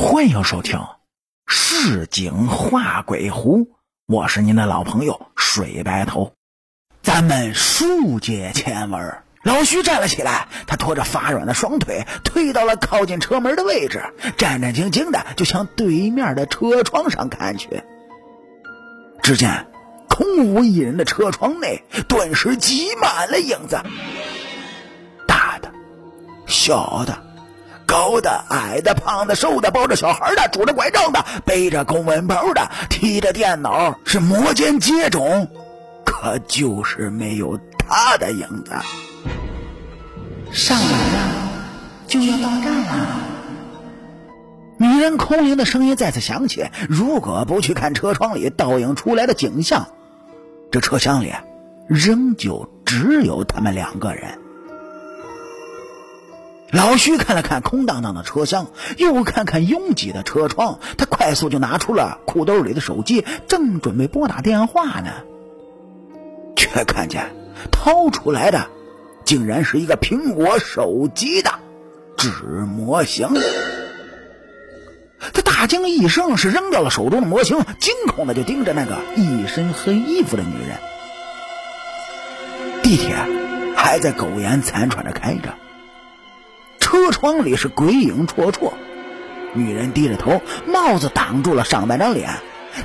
[0.00, 0.78] 欢迎收听
[1.48, 3.64] 《市井画鬼狐》，
[4.06, 6.34] 我是您的老朋友水白头。
[7.02, 14.04] 咱们书接前文，老徐站了起来，他拖着发软的双腿，退到了靠近车门的位置，
[14.36, 17.82] 战战兢兢的就向对面的车窗上看去。
[19.20, 19.66] 只见
[20.08, 23.82] 空无一人的车窗内，顿时挤满了影子，
[25.26, 25.72] 大的、
[26.46, 27.24] 小的。
[27.88, 35.48] 高的、矮的、胖的、瘦的，抱着小孩的，拄着拐杖的，背着公文包的，提着电脑，是摩肩接踵，
[36.04, 38.72] 可就是没有他的影子。
[40.52, 41.50] 上来了，
[42.06, 43.20] 就要到站了。
[44.76, 46.66] 女人空灵的声音再次响起。
[46.90, 49.88] 如果不去看车窗里倒映出来的景象，
[50.70, 51.32] 这车厢里
[51.88, 54.38] 仍旧只有他们两个人。
[56.70, 58.66] 老徐看了看空荡荡的车厢，
[58.98, 65.10] 又看看拥挤的车窗，他快速就拿出了裤兜里的手机，正准备拨打电话呢，
[66.56, 67.34] 却看见
[67.70, 68.66] 掏出来的
[69.24, 71.52] 竟然是一个苹果手机的
[72.18, 73.28] 纸模型。
[75.32, 80.76] 他大惊一声，是扔掉了手中的模型，惊恐的就盯着那个一身黑衣服的女人。
[82.82, 83.16] 地铁
[83.74, 85.54] 还在苟延残喘着开着。
[87.20, 88.70] 窗里是鬼影绰绰，
[89.52, 92.30] 女人低着头，帽子挡住了上半张脸，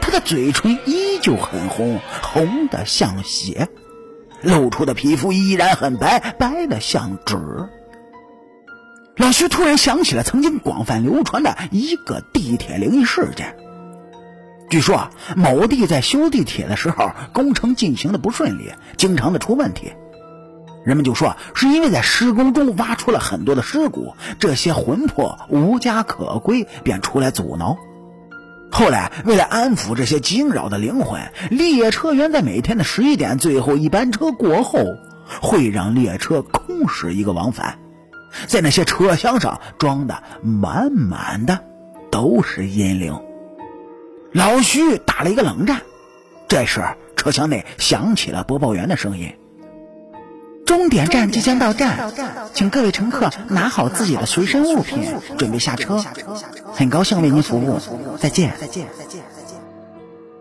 [0.00, 3.66] 她的嘴唇依旧很红，红的像血，
[4.40, 7.36] 露出的皮肤依然很白，白的像纸。
[9.16, 13.56] 老徐突然想起了曾经广泛流传的一个地铁灵异事件。
[14.68, 19.92] 据说啊某地在修地铁的时候，工程进行的不顺利，经常的出问题。
[20.84, 27.76] 人们就说，是因为在施工中挖出了很多的尸骨，这些魂魄无家可归，便出来阻挠。
[28.72, 31.20] 后来，为了安抚这些惊扰的灵魂，
[31.50, 34.78] 列车员在每天的十一点最后一班车过后，
[35.42, 37.78] 会让列车空驶一个往返，
[38.46, 41.58] 在那些车厢上装的满满的
[42.10, 43.20] 都是阴灵。
[44.32, 45.82] 老徐打了一个冷战，
[46.48, 46.82] 这时
[47.16, 49.34] 车厢内响起了播报员的声音。
[50.70, 52.12] 终点站即将到站，
[52.54, 55.02] 请各位乘客拿好自己的随身物品，
[55.36, 56.00] 准备下车。
[56.72, 57.80] 很高兴为您服务，
[58.20, 58.52] 再见。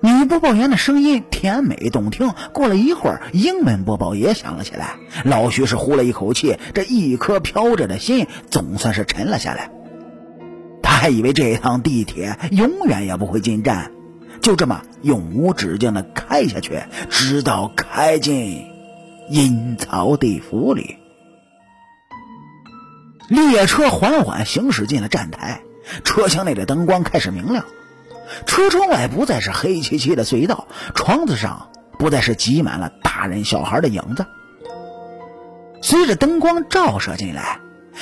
[0.00, 2.32] 女播报员的声音甜美动听。
[2.54, 4.94] 过了一会儿，英文播报也响了起来。
[5.24, 9.70] 老徐是呼了一口气，这一颗飘着的心总算是沉了下来。
[10.82, 13.90] 他还以为这一趟地铁永远也不会进站，
[14.40, 16.80] 就这么永无止境的开下去，
[17.10, 18.73] 直到开进。
[19.28, 20.98] 阴曹地府里，
[23.28, 25.62] 列车缓缓行驶进了站台，
[26.04, 27.64] 车厢内的灯光开始明亮，
[28.44, 34.26] 车窗外不再是黑漆漆的隧道，窗子上不再是挤满了大人小孩的影子。
[35.80, 37.60] 随着灯光照射进来，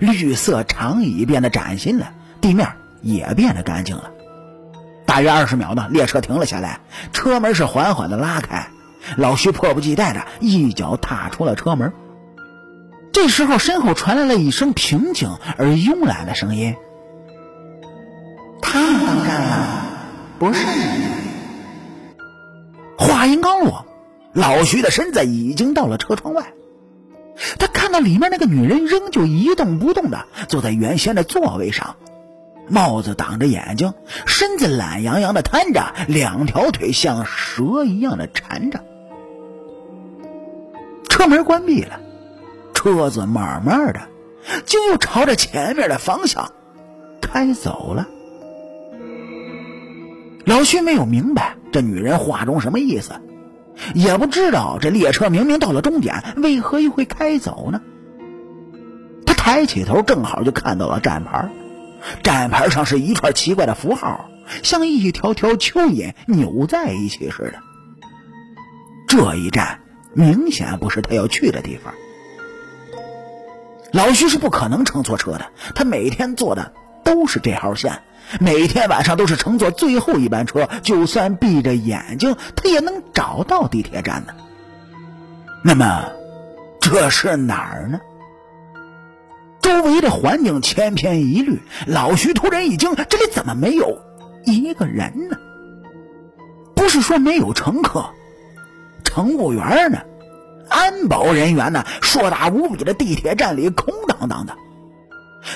[0.00, 2.68] 绿色长椅变得崭新了，地面
[3.02, 4.10] 也变得干净了。
[5.06, 6.80] 大约二十秒呢，列车停了下来，
[7.12, 8.68] 车门是缓缓的拉开。
[9.16, 11.92] 老徐迫不及待的一脚踏出了车门。
[13.12, 16.74] 这时候，身后传来了一声平静而慵懒的声音
[18.60, 19.86] ：“他们当站了，
[20.38, 21.04] 不是你。”
[22.98, 23.86] 话音刚落，
[24.32, 26.52] 老徐的身子已经到了车窗外。
[27.58, 31.96] 他看到里面那个女人仍旧一动不动的坐在原先的座位上，
[32.68, 33.94] 帽子挡着眼睛，
[34.26, 38.84] 身子懒洋洋的瘫着，两条腿像蛇一样的缠着。
[41.24, 42.00] 车门关闭了，
[42.74, 44.02] 车子慢慢的
[44.66, 46.52] 就又朝着前面的方向
[47.22, 48.06] 开走了。
[50.44, 53.14] 老徐没有明白这女人话中什么意思，
[53.94, 57.80] 也不知道这列车明明到了终点，为何又会开走呢？
[59.24, 61.48] 他抬起头，正好就看到了站牌，
[62.22, 64.28] 站牌上是一串奇怪的符号，
[64.62, 67.54] 像一条条蚯蚓扭在一起似的。
[69.08, 69.80] 这一站。
[70.14, 71.92] 明显不是他要去的地方。
[73.92, 76.72] 老徐是不可能乘错车的，他每天坐的
[77.04, 78.02] 都是这号线，
[78.40, 84.34] 每天晚上都是乘坐最后一班车，就算闭着眼睛，他也能找到地铁站的。
[85.62, 86.10] 那么，
[86.80, 88.00] 这是哪儿呢？
[89.60, 94.00] 周围的环境千篇一律，老徐突然一惊：这里怎么没有
[94.44, 95.36] 一个人呢？
[96.74, 98.10] 不是说没有乘客？
[99.14, 100.00] 乘务员呢？
[100.68, 101.84] 安保人员呢？
[102.02, 104.56] 硕大无比的地铁站里空荡荡的。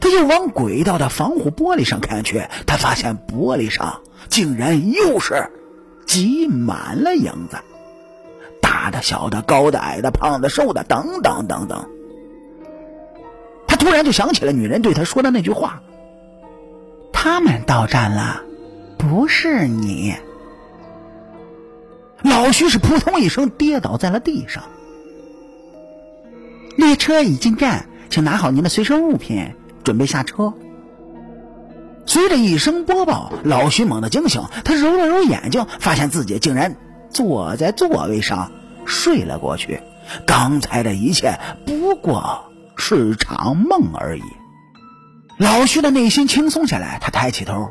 [0.00, 5.50] 他就往轨道的防护玻璃上看去，他发现玻璃上竟然又是
[6.04, 7.58] 挤满了影子，
[8.60, 11.88] 大的、小的、高的、矮的、胖的、瘦的，等等等等。
[13.68, 15.80] 他突然就想起了女人对他说的那句话
[17.12, 18.42] ：“他们到站了，
[18.98, 20.12] 不是你。”
[22.24, 24.64] 老徐是扑通一声跌倒在了地上。
[26.76, 29.54] 列车已进站，请拿好您的随身物品，
[29.84, 30.54] 准备下车。
[32.06, 36.76] 随着一声播报，老徐猛地惊醒，他揉了揉眼睛，发现自己竟然
[37.10, 38.52] 坐在座位上
[38.86, 39.80] 睡了过去。
[40.26, 44.22] 刚才的一切不过是场梦而已。
[45.36, 47.70] 老徐的内心轻松下来，他抬起头，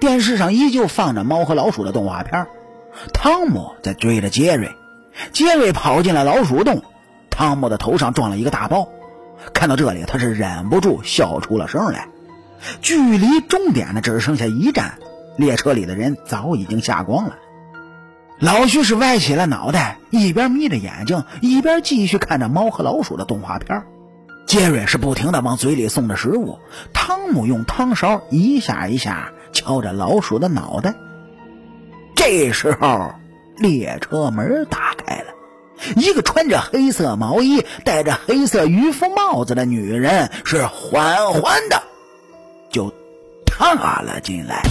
[0.00, 2.46] 电视上依旧放着猫和老鼠的动画片。
[3.12, 4.74] 汤姆在追着杰瑞，
[5.32, 6.82] 杰瑞跑进了老鼠洞，
[7.30, 8.88] 汤姆的头上撞了一个大包。
[9.52, 12.08] 看到这里，他是忍不住笑出了声来。
[12.80, 14.98] 距离终点呢，只剩下一站，
[15.36, 17.36] 列车里的人早已经下光了。
[18.38, 23.84] 老徐是歪起了脑袋，一边眯着眼睛，一边继续看着猫和老鼠的动画片。
[24.46, 26.58] 杰瑞是不停的往嘴里送着食物，
[26.92, 30.94] 汤姆用汤勺一下一下敲着老鼠的脑袋。
[32.16, 33.14] 这时候，
[33.58, 35.26] 列车门打开了，
[35.94, 41.80] 一个穿着黑色毛衣、戴着黑色渔夫帽子的女人是缓缓的
[42.70, 42.92] 就
[43.44, 44.62] 踏了进来。